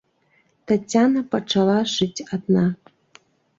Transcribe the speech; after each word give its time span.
Таццяна 0.71 1.19
пачала 1.35 1.77
жыць 1.93 2.25
адна. 2.39 2.67